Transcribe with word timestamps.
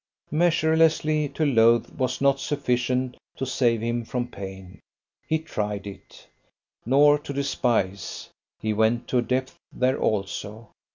Measurelessly 0.31 1.29
to 1.35 1.45
loathe 1.45 1.91
was 1.95 2.21
not 2.21 2.39
sufficient 2.39 3.17
to 3.37 3.45
save 3.45 3.81
him 3.81 4.03
from 4.03 4.27
pain: 4.27 4.79
he 5.27 5.37
tried 5.37 5.85
it: 5.85 6.27
nor 6.87 7.19
to 7.19 7.31
despise; 7.31 8.31
he 8.59 8.73
went 8.73 9.07
to 9.07 9.19
a 9.19 9.21
depth 9.21 9.59
there 9.71 9.99
also. 9.99 10.71